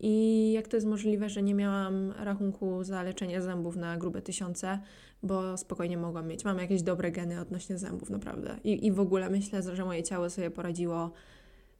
[0.00, 4.78] I jak to jest możliwe, że nie miałam rachunku za leczenie zębów na grube tysiące,
[5.22, 6.44] bo spokojnie mogłam mieć.
[6.44, 8.56] Mam jakieś dobre geny odnośnie zębów, naprawdę.
[8.64, 11.12] I, i w ogóle myślę, że moje ciało sobie poradziło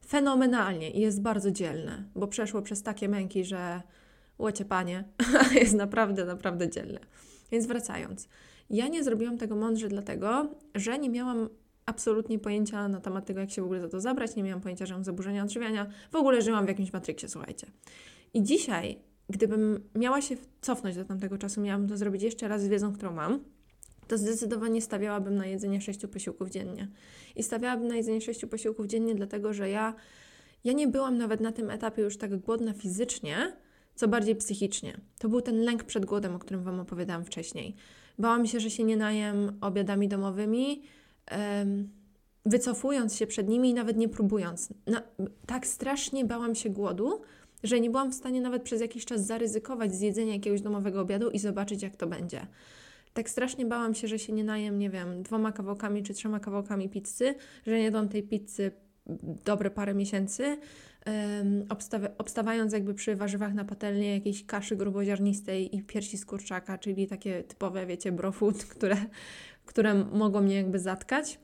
[0.05, 3.81] fenomenalnie i jest bardzo dzielne, bo przeszło przez takie męki, że
[4.39, 5.03] łocie panie,
[5.61, 6.99] jest naprawdę, naprawdę dzielne.
[7.51, 8.29] Więc wracając,
[8.69, 11.49] ja nie zrobiłam tego mądrze dlatego, że nie miałam
[11.85, 14.85] absolutnie pojęcia na temat tego, jak się w ogóle za to zabrać, nie miałam pojęcia,
[14.85, 17.67] że mam zaburzenia odżywiania, w ogóle żyłam w jakimś matriksie, słuchajcie.
[18.33, 22.67] I dzisiaj, gdybym miała się cofnąć do tamtego czasu, miałabym to zrobić jeszcze raz z
[22.67, 23.39] wiedzą, którą mam,
[24.11, 26.87] to zdecydowanie stawiałabym na jedzenie sześciu posiłków dziennie.
[27.35, 29.93] I stawiałabym na jedzenie sześciu posiłków dziennie, dlatego że ja,
[30.63, 33.57] ja nie byłam nawet na tym etapie już tak głodna fizycznie,
[33.95, 34.97] co bardziej psychicznie.
[35.19, 37.75] To był ten lęk przed głodem, o którym Wam opowiadałam wcześniej.
[38.19, 40.81] Bałam się, że się nie najem obiadami domowymi,
[42.45, 44.69] wycofując się przed nimi i nawet nie próbując.
[44.87, 45.01] Na,
[45.45, 47.21] tak strasznie bałam się głodu,
[47.63, 51.39] że nie byłam w stanie nawet przez jakiś czas zaryzykować zjedzenia jakiegoś domowego obiadu i
[51.39, 52.47] zobaczyć, jak to będzie.
[53.13, 56.89] Tak strasznie bałam się, że się nie najem, nie wiem, dwoma kawałkami czy trzema kawałkami
[56.89, 57.35] pizzy,
[57.67, 58.71] że nie dam tej pizzy
[59.45, 60.43] dobre parę miesięcy,
[61.05, 66.77] um, obstaw obstawając jakby przy warzywach na patelnię jakiejś kaszy gruboziarnistej i piersi z kurczaka,
[66.77, 68.97] czyli takie typowe, wiecie, brofood, które,
[69.65, 71.39] które mogą mnie jakby zatkać.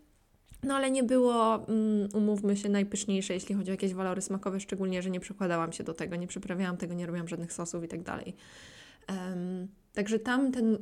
[0.64, 5.02] No ale nie było, um, umówmy się, najpyszniejsze, jeśli chodzi o jakieś walory smakowe, szczególnie,
[5.02, 8.04] że nie przykładałam się do tego, nie przyprawiałam tego, nie robiłam żadnych sosów i tak
[8.04, 8.36] dalej.
[9.94, 10.78] Także tam ten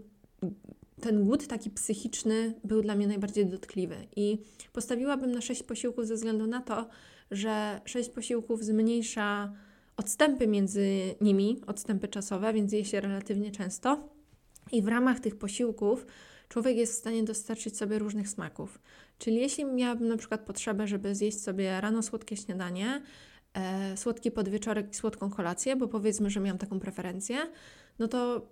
[1.01, 3.95] ten głód taki psychiczny był dla mnie najbardziej dotkliwy.
[4.15, 4.37] I
[4.73, 6.87] postawiłabym na sześć posiłków ze względu na to,
[7.31, 9.53] że sześć posiłków zmniejsza
[9.97, 14.09] odstępy między nimi, odstępy czasowe, więc je się relatywnie często.
[14.71, 16.05] I w ramach tych posiłków
[16.49, 18.79] człowiek jest w stanie dostarczyć sobie różnych smaków.
[19.17, 23.01] Czyli jeśli miałabym na przykład potrzebę, żeby zjeść sobie rano słodkie śniadanie,
[23.53, 27.37] e, słodki podwieczorek i słodką kolację, bo powiedzmy, że miałam taką preferencję,
[27.99, 28.47] no to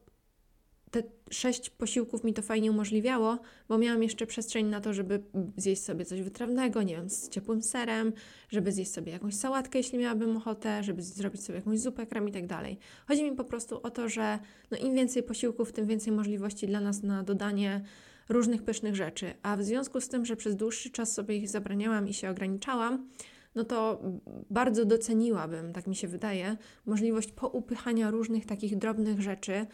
[0.94, 5.24] te sześć posiłków mi to fajnie umożliwiało, bo miałam jeszcze przestrzeń na to, żeby
[5.58, 8.14] zjeść sobie coś wytrawnego, nie wiem, z ciepłym serem,
[8.50, 12.32] żeby zjeść sobie jakąś sałatkę, jeśli miałabym ochotę, żeby zrobić sobie jakąś zupę krem i
[12.32, 12.78] tak dalej.
[13.08, 14.40] Chodzi mi po prostu o to, że
[14.72, 17.82] no im więcej posiłków, tym więcej możliwości dla nas na dodanie
[18.30, 19.34] różnych pysznych rzeczy.
[19.42, 23.08] A w związku z tym, że przez dłuższy czas sobie ich zabraniałam i się ograniczałam,
[23.56, 24.02] no to
[24.50, 29.66] bardzo doceniłabym, tak mi się wydaje, możliwość poupychania różnych takich drobnych rzeczy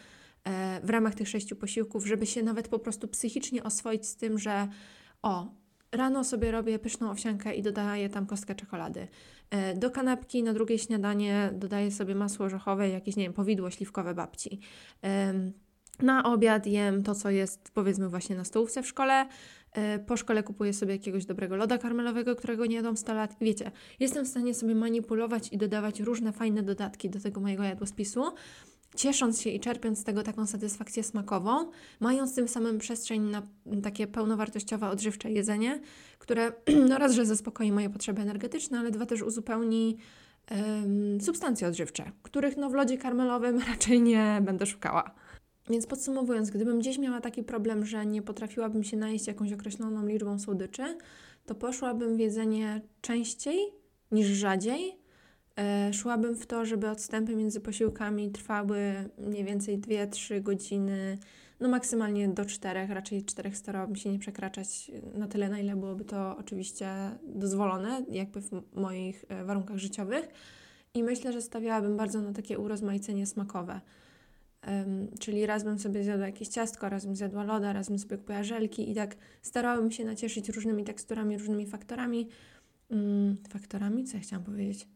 [0.82, 4.68] w ramach tych sześciu posiłków, żeby się nawet po prostu psychicznie oswoić z tym, że
[5.22, 5.54] o,
[5.92, 9.08] rano sobie robię pyszną owsiankę i dodaję tam kostkę czekolady.
[9.50, 14.14] E, do kanapki na drugie śniadanie dodaję sobie masło orzechowe, jakieś, nie wiem, powidło śliwkowe
[14.14, 14.60] babci.
[16.02, 19.26] Na obiad jem to, co jest powiedzmy właśnie na stołówce w szkole.
[19.72, 23.42] E, po szkole kupuję sobie jakiegoś dobrego loda karmelowego, którego nie jadłam 100 lat.
[23.42, 27.62] I wiecie, jestem w stanie sobie manipulować i dodawać różne fajne dodatki do tego mojego
[27.62, 28.24] jadłospisu,
[28.96, 33.42] ciesząc się i czerpiąc z tego taką satysfakcję smakową, mając tym samym przestrzeń na
[33.82, 35.80] takie pełnowartościowe, odżywcze jedzenie,
[36.18, 36.52] które
[36.88, 39.96] no raz, że zaspokoi moje potrzeby energetyczne, ale dwa też uzupełni
[41.20, 45.14] substancje odżywcze, których no w lodzie karmelowym raczej nie będę szukała.
[45.70, 50.38] Więc podsumowując, gdybym gdzieś miała taki problem, że nie potrafiłabym się najeść jakąś określoną liczbą
[50.38, 50.98] słodyczy,
[51.46, 53.58] to poszłabym w jedzenie częściej
[54.12, 54.99] niż rzadziej.
[55.60, 61.18] E, szłabym w to, żeby odstępy między posiłkami trwały mniej więcej 2-3 godziny,
[61.60, 66.04] no maksymalnie do 4, raczej 4 starałabym się nie przekraczać na tyle, na ile byłoby
[66.04, 66.88] to oczywiście
[67.22, 70.28] dozwolone, jakby w moich e, warunkach życiowych.
[70.94, 73.80] I myślę, że stawiałabym bardzo na takie urozmaicenie smakowe.
[74.66, 78.18] Um, czyli raz bym sobie zjadła jakieś ciastko, raz bym zjadła loda, raz bym sobie
[78.18, 82.28] kupiła żelki i tak starałabym się nacieszyć różnymi teksturami, różnymi faktorami.
[82.90, 84.04] Um, faktorami?
[84.04, 84.86] Co ja chciałam powiedzieć?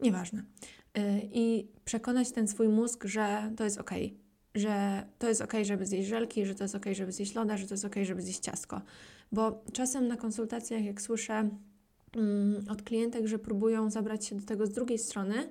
[0.00, 0.42] Nieważne.
[0.94, 3.90] Yy, I przekonać ten swój mózg, że to jest ok,
[4.54, 7.66] że to jest ok, żeby zjeść żelki, że to jest ok, żeby zjeść loda, że
[7.66, 8.82] to jest ok, żeby zjeść ciastko.
[9.32, 11.50] Bo czasem na konsultacjach, jak słyszę
[12.16, 15.48] um, od klientek, że próbują zabrać się do tego z drugiej strony,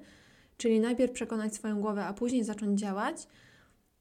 [0.58, 3.28] czyli najpierw przekonać swoją głowę, a później zacząć działać,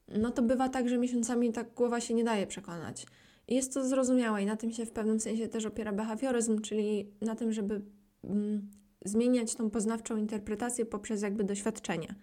[0.07, 3.05] no to bywa tak, że miesiącami ta głowa się nie daje przekonać.
[3.47, 7.11] I jest to zrozumiałe i na tym się w pewnym sensie też opiera behawioryzm, czyli
[7.21, 7.81] na tym, żeby
[8.23, 8.71] mm,
[9.07, 12.15] zmieniać tą poznawczą interpretację poprzez jakby doświadczenie.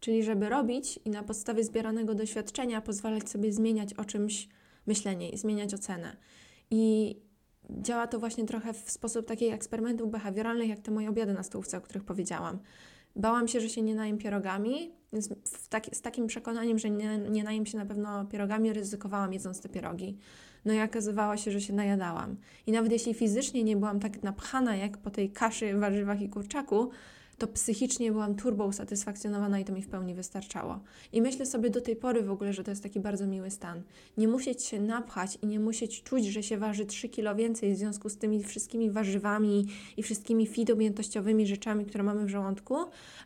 [0.00, 4.48] Czyli żeby robić i na podstawie zbieranego doświadczenia pozwalać sobie zmieniać o czymś
[4.86, 6.16] myślenie i zmieniać ocenę.
[6.70, 7.16] I
[7.70, 11.78] działa to właśnie trochę w sposób takich eksperymentów behawioralnych, jak te moje obiady na stołówce,
[11.78, 12.58] o których powiedziałam.
[13.16, 15.28] Bałam się, że się nie najem pierogami, więc
[15.68, 19.68] taki, z takim przekonaniem, że nie, nie najem się na pewno pierogami, ryzykowałam jedząc te
[19.68, 20.18] pierogi.
[20.64, 22.36] No i okazywało się, że się najadałam.
[22.66, 26.90] I nawet jeśli fizycznie nie byłam tak napchana jak po tej kaszy, warzywach i kurczaku,
[27.38, 30.80] to psychicznie byłam turbo usatysfakcjonowana i to mi w pełni wystarczało.
[31.12, 33.82] I myślę sobie do tej pory w ogóle, że to jest taki bardzo miły stan.
[34.16, 37.76] Nie musieć się napchać i nie musieć czuć, że się waży 3 kilo więcej w
[37.76, 42.76] związku z tymi wszystkimi warzywami i wszystkimi fitoobjętościowymi rzeczami, które mamy w żołądku,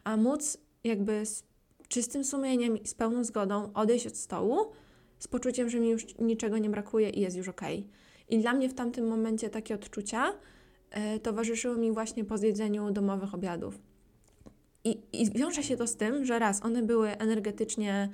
[0.05, 1.45] a móc jakby z
[1.89, 4.59] czystym sumieniem i z pełną zgodą odejść od stołu
[5.19, 7.61] z poczuciem, że mi już niczego nie brakuje i jest już ok.
[8.29, 10.33] I dla mnie w tamtym momencie takie odczucia
[11.17, 13.79] y, towarzyszyły mi właśnie po zjedzeniu domowych obiadów.
[14.85, 18.09] I, I wiąże się to z tym, że raz, one były energetycznie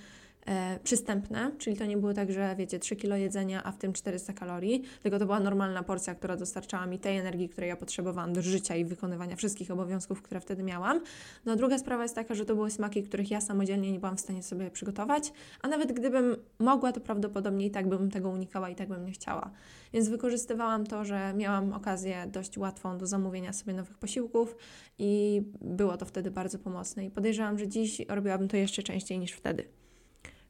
[0.46, 3.92] e, przystępne, czyli to nie było tak, że wiecie, 3 kilo jedzenia, a w tym
[3.92, 8.32] 400 kalorii, tylko to była normalna porcja, która dostarczała mi tej energii, której ja potrzebowałam
[8.32, 11.00] do życia i wykonywania wszystkich obowiązków, które wtedy miałam.
[11.44, 14.16] No a druga sprawa jest taka, że to były smaki, których ja samodzielnie nie byłam
[14.16, 18.70] w stanie sobie przygotować, a nawet gdybym mogła, to prawdopodobnie i tak bym tego unikała
[18.70, 19.50] i tak bym nie chciała.
[19.92, 24.56] Więc wykorzystywałam to, że miałam okazję dość łatwą do zamówienia sobie nowych posiłków
[24.98, 29.32] i było to wtedy bardzo pomocne i podejrzewam, że dziś robiłabym to jeszcze częściej niż
[29.32, 29.81] wtedy.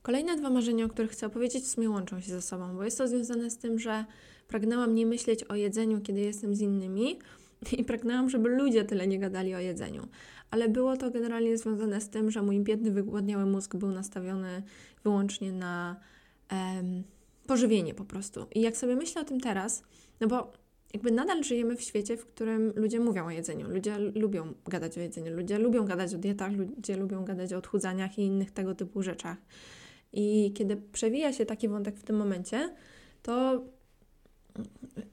[0.03, 2.99] Kolejne dwa marzenia, o których chcę opowiedzieć, w sumie łączą się ze sobą, bo jest
[2.99, 4.05] to związane z tym, że
[4.49, 7.19] pragnęłam nie myśleć o jedzeniu, kiedy jestem z innymi
[7.79, 10.09] i pragnęłam, żeby ludzie tyle nie gadali o jedzeniu.
[10.51, 14.63] Ale było to generalnie związane z tym, że mój biedny, wygłodniały mózg był nastawiony
[15.05, 15.97] wyłącznie na
[16.49, 17.03] em,
[17.47, 18.47] pożywienie po prostu.
[18.55, 19.83] I jak sobie myślę o tym teraz,
[20.21, 20.53] no bo
[20.95, 25.01] jakby nadal żyjemy w świecie, w którym ludzie mówią o jedzeniu, ludzie lubią gadać o
[25.01, 29.03] jedzeniu, ludzie lubią gadać o dietach, ludzie lubią gadać o odchudzaniach i innych tego typu
[29.03, 29.37] rzeczach.
[30.13, 32.75] I kiedy przewija się taki wątek w tym momencie,
[33.23, 33.65] to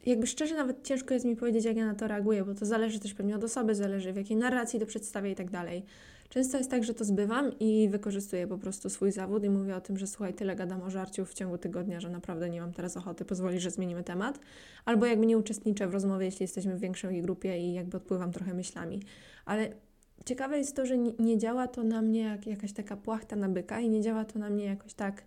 [0.05, 2.99] jakby szczerze nawet ciężko jest mi powiedzieć, jak ja na to reaguję, bo to zależy
[2.99, 5.85] też pewnie od osoby, zależy w jakiej narracji to przedstawię i tak dalej.
[6.29, 9.81] Często jest tak, że to zbywam i wykorzystuję po prostu swój zawód i mówię o
[9.81, 12.97] tym, że słuchaj, tyle gadam o żarciu w ciągu tygodnia, że naprawdę nie mam teraz
[12.97, 14.39] ochoty, pozwoli, że zmienimy temat.
[14.85, 18.53] Albo jakby nie uczestniczę w rozmowie, jeśli jesteśmy w większej grupie i jakby odpływam trochę
[18.53, 19.01] myślami.
[19.45, 19.69] Ale
[20.25, 23.79] ciekawe jest to, że nie, działa to na mnie jak jakaś taka płachta na byka
[23.79, 25.23] i nie działa to na mnie jakoś tak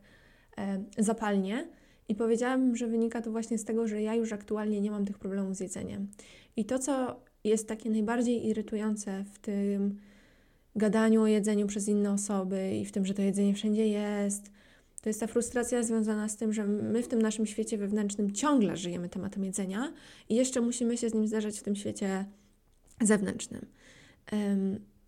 [0.58, 1.68] e, zapalnie.
[2.08, 5.18] I powiedziałam, że wynika to właśnie z tego, że ja już aktualnie nie mam tych
[5.18, 6.08] problemów z jedzeniem.
[6.56, 9.98] I to, co jest takie najbardziej irytujące w tym
[10.76, 14.50] gadaniu o jedzeniu przez inne osoby i w tym, że to jedzenie wszędzie jest,
[15.02, 18.76] to jest ta frustracja związana z tym, że my w tym naszym świecie wewnętrznym ciągle
[18.76, 19.92] żyjemy tematem jedzenia
[20.28, 22.24] i jeszcze musimy się z nim zderzać w tym świecie
[23.00, 23.66] zewnętrznym.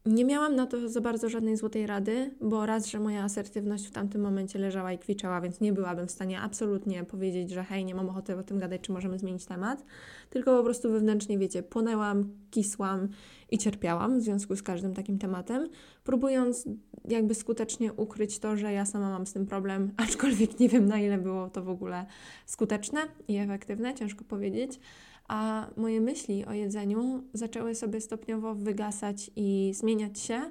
[0.07, 3.90] Nie miałam na to za bardzo żadnej złotej rady, bo raz, że moja asertywność w
[3.90, 7.94] tamtym momencie leżała i kwiczała, więc nie byłabym w stanie absolutnie powiedzieć, że hej, nie
[7.94, 9.85] mam ochoty o tym gadać, czy możemy zmienić temat,
[10.31, 13.09] tylko po prostu wewnętrznie, wiecie, płonęłam, kisłam
[13.50, 15.68] i cierpiałam w związku z każdym takim tematem,
[16.05, 16.68] próbując
[17.09, 20.98] jakby skutecznie ukryć to, że ja sama mam z tym problem, aczkolwiek nie wiem na
[20.98, 22.07] ile było to w ogóle
[22.46, 24.81] skuteczne i efektywne, ciężko powiedzieć
[25.29, 30.51] a moje myśli o jedzeniu zaczęły sobie stopniowo wygasać i zmieniać się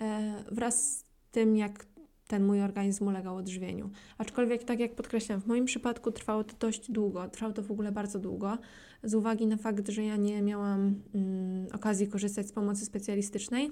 [0.00, 1.86] e, wraz z tym, jak
[2.26, 3.90] ten mój organizm ulegał odżywieniu.
[4.18, 7.92] Aczkolwiek, tak jak podkreślam, w moim przypadku trwało to dość długo, trwało to w ogóle
[7.92, 8.58] bardzo długo,
[9.02, 13.70] z uwagi na fakt, że ja nie miałam mm, okazji korzystać z pomocy specjalistycznej.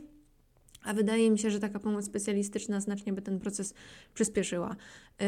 [0.84, 3.74] A wydaje mi się, że taka pomoc specjalistyczna znacznie by ten proces
[4.14, 4.76] przyspieszyła.
[5.20, 5.26] Yy,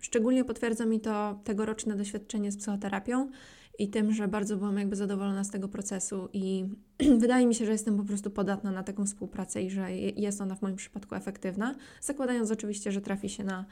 [0.00, 3.30] szczególnie potwierdza mi to tegoroczne doświadczenie z psychoterapią,
[3.78, 6.64] i tym, że bardzo byłam jakby zadowolona z tego procesu i
[7.18, 10.54] wydaje mi się, że jestem po prostu podatna na taką współpracę i że jest ona
[10.54, 13.64] w moim przypadku efektywna, zakładając oczywiście, że trafi się na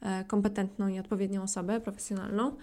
[0.00, 2.56] e, kompetentną i odpowiednią osobę profesjonalną.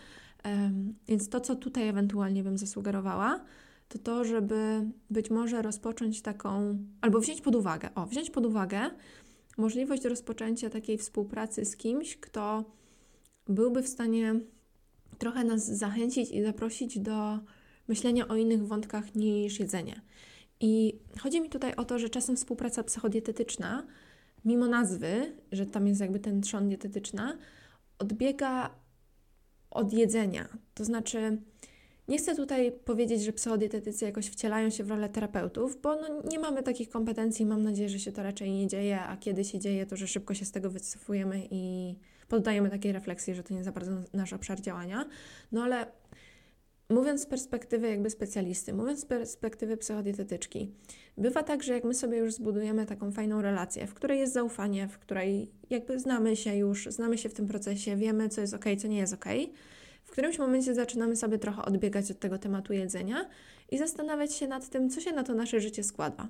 [1.07, 3.39] Więc to, co tutaj ewentualnie bym zasugerowała,
[3.89, 8.79] to to, żeby być może rozpocząć taką, albo wziąć pod uwagę, o, wziąć pod uwagę
[9.57, 12.65] możliwość rozpoczęcia takiej współpracy z kimś, kto
[13.47, 14.35] byłby w stanie
[15.17, 17.39] trochę nas zachęcić i zaprosić do
[17.87, 20.01] myślenia o innych wątkach niż jedzenie.
[20.59, 23.87] I chodzi mi tutaj o to, że czasem współpraca psychodietetyczna,
[24.45, 27.37] mimo nazwy, że tam jest jakby ten trzon dietetyczna,
[27.99, 28.75] odbiega
[29.71, 30.47] od jedzenia.
[30.73, 31.37] To znaczy,
[32.07, 36.39] nie chcę tutaj powiedzieć, że psychodietetycy jakoś wcielają się w rolę terapeutów, bo no nie
[36.39, 37.45] mamy takich kompetencji.
[37.45, 40.33] Mam nadzieję, że się to raczej nie dzieje, a kiedy się dzieje, to że szybko
[40.33, 41.95] się z tego wycofujemy i
[42.27, 45.05] poddajemy takiej refleksji, że to nie za bardzo nasz obszar działania.
[45.51, 45.85] No ale
[46.89, 50.71] mówiąc z perspektywy jakby specjalisty, mówiąc z perspektywy psychodietetyczki,
[51.17, 54.87] bywa tak, że jak my sobie już zbudujemy taką fajną relację, w której jest zaufanie,
[54.87, 58.65] w której jakby znamy się już, znamy się w tym procesie, wiemy, co jest ok,
[58.77, 59.25] co nie jest ok,
[60.03, 63.29] w którymś momencie zaczynamy sobie trochę odbiegać od tego tematu jedzenia
[63.71, 66.27] i zastanawiać się nad tym, co się na to nasze życie składa.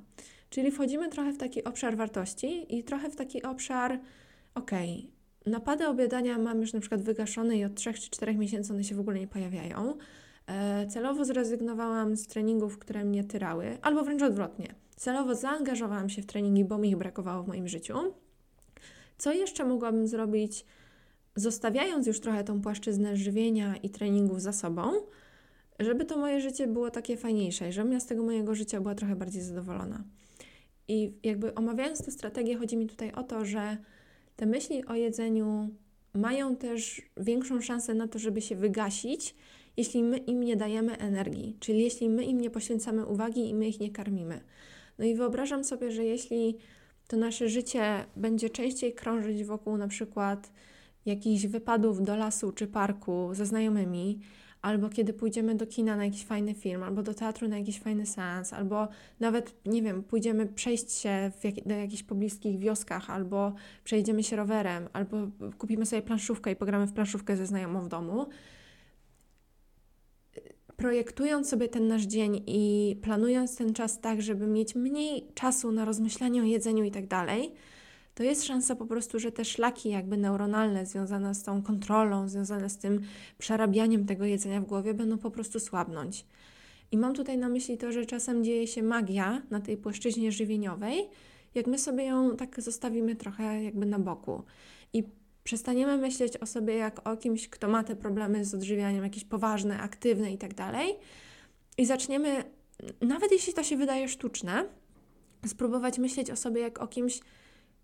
[0.50, 4.00] Czyli wchodzimy trochę w taki obszar wartości i trochę w taki obszar,
[4.56, 5.15] okej, okay,
[5.46, 8.96] Napady obiadania mam już na przykład wygaszone i od 3 czy 4 miesięcy one się
[8.96, 9.98] w ogóle nie pojawiają.
[10.48, 14.76] E, celowo zrezygnowałam z treningów, które mnie tyrały, albo wręcz odwrotnie.
[14.96, 17.96] Celowo zaangażowałam się w treningi, bo mi ich brakowało w moim życiu.
[19.18, 20.66] Co jeszcze mogłabym zrobić,
[21.36, 24.92] zostawiając już trochę tą płaszczyznę żywienia i treningów za sobą,
[25.80, 28.96] żeby to moje życie było takie fajniejsze i żebym ja z tego mojego życia była
[28.96, 30.04] trochę bardziej zadowolona.
[30.88, 33.78] I jakby omawiając tę strategię, chodzi mi tutaj o to, że
[34.36, 35.70] te myśli o jedzeniu
[36.14, 39.36] mają też większą szansę na to, żeby się wygasić,
[39.78, 43.68] jeśli my im nie dajemy energii, czyli jeśli my im nie poświęcamy uwagi i my
[43.68, 44.42] ich nie karmimy.
[45.00, 46.58] No i wyobrażam sobie, że jeśli
[47.08, 50.52] to nasze życie będzie częściej krążyć wokół na przykład
[51.06, 54.20] jakichś wypadów do lasu czy parku ze znajomymi,
[54.66, 58.06] albo kiedy pójdziemy do kina na jakiś fajny film, albo do teatru na jakiś fajny
[58.06, 58.88] seans, albo
[59.20, 64.90] nawet, nie wiem, pójdziemy przejść się jak, do jakichś pobliskich wioskach, albo przejdziemy się rowerem,
[64.94, 65.18] albo
[65.58, 68.26] kupimy sobie planszówkę i pogramy w planszówkę ze znajomą w domu.
[70.78, 75.86] Projektując sobie ten nasz dzień i planując ten czas tak, żeby mieć mniej czasu na
[75.86, 77.54] rozmyślanie o jedzeniu i tak dalej,
[78.16, 82.70] to jest szansa po prostu, że te szlaki jakby neuronalne związane z tą kontrolą, związane
[82.70, 83.02] z tym
[83.38, 86.26] przerabianiem tego jedzenia w głowie będą po prostu słabnąć.
[86.92, 91.10] I mam tutaj na myśli to, że czasem dzieje się magia na tej płaszczyźnie żywieniowej,
[91.56, 94.44] jak my sobie ją tak zostawimy trochę jakby na boku.
[94.94, 95.04] I
[95.44, 99.80] przestaniemy myśleć o sobie jak o kimś, kto ma te problemy z odżywianiem, jakieś poważne,
[99.80, 100.96] aktywne i tak dalej.
[101.78, 102.44] I zaczniemy,
[103.02, 104.66] nawet jeśli to się wydaje sztuczne,
[105.48, 107.20] spróbować myśleć o sobie jak o kimś,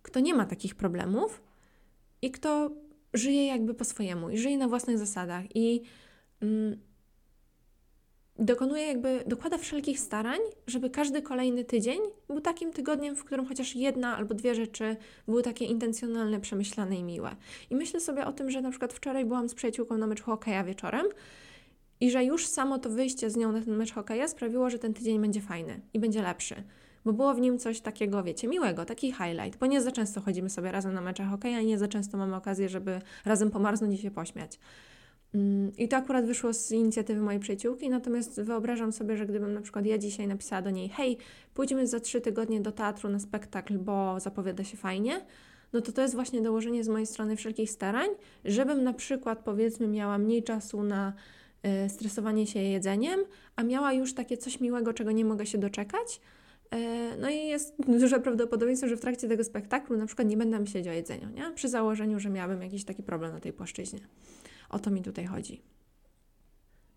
[0.01, 1.41] kto nie ma takich problemów
[2.21, 2.71] i kto
[3.13, 5.81] żyje jakby po swojemu i żyje na własnych zasadach i
[6.41, 6.77] mm,
[8.39, 13.75] dokonuje jakby, dokłada wszelkich starań, żeby każdy kolejny tydzień był takim tygodniem, w którym chociaż
[13.75, 14.97] jedna albo dwie rzeczy
[15.27, 17.35] były takie intencjonalne, przemyślane i miłe.
[17.69, 20.63] I myślę sobie o tym, że na przykład wczoraj byłam z przyjaciółką na mecz hokeja
[20.63, 21.05] wieczorem
[21.99, 24.93] i że już samo to wyjście z nią na ten mecz hokeja sprawiło, że ten
[24.93, 26.63] tydzień będzie fajny i będzie lepszy
[27.05, 30.49] bo było w nim coś takiego, wiecie, miłego, taki highlight, bo nie za często chodzimy
[30.49, 34.01] sobie razem na meczach hokeja i nie za często mamy okazję, żeby razem pomarznąć i
[34.01, 34.59] się pośmiać.
[35.33, 39.61] Mm, I to akurat wyszło z inicjatywy mojej przyjaciółki, natomiast wyobrażam sobie, że gdybym na
[39.61, 41.17] przykład ja dzisiaj napisała do niej, hej,
[41.53, 45.25] pójdziemy za trzy tygodnie do teatru na spektakl, bo zapowiada się fajnie,
[45.73, 48.09] no to to jest właśnie dołożenie z mojej strony wszelkich starań,
[48.45, 51.13] żebym na przykład powiedzmy miała mniej czasu na
[51.85, 53.19] y, stresowanie się jedzeniem,
[53.55, 56.21] a miała już takie coś miłego, czego nie mogę się doczekać.
[56.75, 60.59] Y, no i jest duże prawdopodobieństwo, że w trakcie tego spektaklu na przykład nie będę
[60.59, 61.51] myśleć o jedzeniu, nie?
[61.55, 63.99] przy założeniu, że miałabym jakiś taki problem na tej płaszczyźnie.
[64.69, 65.61] O to mi tutaj chodzi.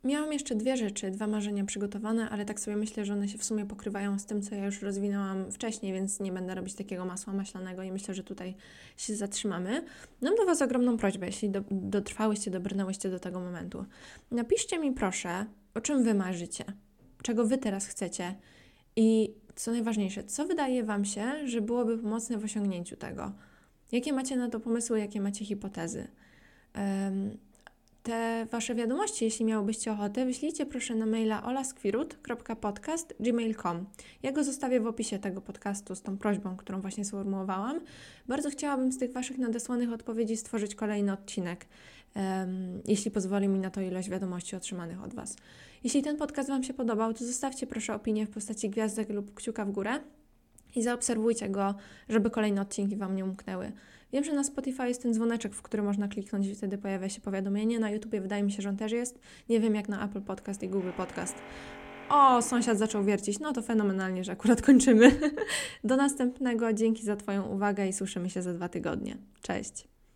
[0.04, 3.44] Miałam jeszcze dwie rzeczy, dwa marzenia przygotowane, ale tak sobie myślę, że one się w
[3.44, 7.32] sumie pokrywają z tym, co ja już rozwinęłam wcześniej, więc nie będę robić takiego masła
[7.32, 8.54] maślanego i myślę, że tutaj
[8.96, 9.84] się zatrzymamy.
[10.20, 13.84] Mam do Was ogromną prośbę, jeśli do, dotrwałyście, dobrnęłyście do tego momentu.
[14.30, 16.64] Napiszcie mi proszę, o czym Wy marzycie,
[17.22, 18.34] czego Wy teraz chcecie
[18.96, 23.32] i co najważniejsze, co wydaje Wam się, że byłoby pomocne w osiągnięciu tego.
[23.92, 26.08] Jakie macie na to pomysły, jakie macie hipotezy.
[28.02, 33.86] Te Wasze wiadomości, jeśli miałobyście ochotę, wyślijcie proszę na maila olaskwirut.podcast.gmail.com.
[34.22, 37.80] Ja go zostawię w opisie tego podcastu z tą prośbą, którą właśnie sformułowałam.
[38.26, 41.66] Bardzo chciałabym z tych Waszych nadesłanych odpowiedzi stworzyć kolejny odcinek,
[42.84, 45.36] jeśli pozwoli mi na to ilość wiadomości otrzymanych od Was.
[45.84, 49.64] Jeśli ten podcast Wam się podobał, to zostawcie proszę opinię w postaci gwiazdek lub kciuka
[49.64, 50.00] w górę
[50.76, 51.74] i zaobserwujcie go,
[52.08, 53.72] żeby kolejne odcinki Wam nie umknęły.
[54.12, 57.20] Wiem, że na Spotify jest ten dzwoneczek, w który można kliknąć i wtedy pojawia się
[57.20, 57.78] powiadomienie.
[57.78, 59.18] Na YouTubie wydaje mi się, że on też jest.
[59.48, 61.34] Nie wiem jak na Apple Podcast i Google Podcast.
[62.08, 63.38] O, sąsiad zaczął wiercić.
[63.38, 65.10] No to fenomenalnie, że akurat kończymy.
[65.84, 66.72] Do następnego.
[66.72, 69.16] Dzięki za Twoją uwagę i słyszymy się za dwa tygodnie.
[69.42, 69.93] Cześć.